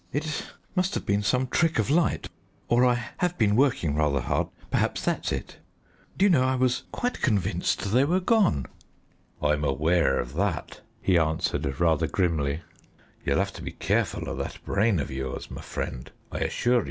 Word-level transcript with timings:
"It 0.11 0.51
must 0.73 0.95
have 0.95 1.05
been 1.05 1.21
some 1.21 1.45
trick 1.45 1.77
of 1.77 1.91
light, 1.91 2.27
or 2.67 2.83
I 2.83 3.09
have 3.17 3.37
been 3.37 3.55
working 3.55 3.93
rather 3.93 4.21
hard, 4.21 4.47
perhaps 4.71 5.05
that's 5.05 5.31
it. 5.31 5.57
Do 6.17 6.25
you 6.25 6.29
know, 6.31 6.41
I 6.43 6.55
was 6.55 6.85
quite 6.91 7.21
convinced 7.21 7.81
they 7.93 8.03
were 8.03 8.19
gone." 8.19 8.65
"I'm 9.43 9.63
aware 9.63 10.17
of 10.19 10.33
that," 10.33 10.81
he 11.03 11.19
answered 11.19 11.79
rather 11.79 12.07
grimly; 12.07 12.61
"ye'll 13.23 13.37
have 13.37 13.53
to 13.53 13.61
be 13.61 13.73
careful 13.73 14.27
of 14.27 14.39
that 14.39 14.57
brain 14.65 14.99
of 14.99 15.11
yours, 15.11 15.51
my 15.51 15.61
friend, 15.61 16.09
I 16.31 16.39
assure 16.39 16.79
ye." 16.79 16.79